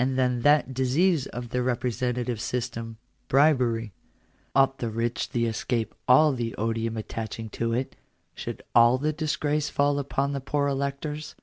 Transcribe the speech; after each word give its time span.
And 0.00 0.18
then 0.18 0.40
that 0.40 0.74
disease 0.74 1.28
of 1.28 1.50
the 1.50 1.62
representative 1.62 2.40
system— 2.40 2.96
bribery; 3.28 3.92
ought 4.52 4.78
the 4.78 4.90
rich 4.90 5.28
to 5.28 5.44
escape 5.44 5.94
all 6.08 6.32
the 6.32 6.56
odium 6.56 6.96
attaching 6.96 7.48
to 7.50 7.72
it— 7.72 7.94
should 8.34 8.64
all 8.74 8.98
the 8.98 9.12
disgrace 9.12 9.70
fall 9.70 10.00
upon 10.00 10.32
the 10.32 10.40
poor 10.40 10.66
electors 10.66 11.36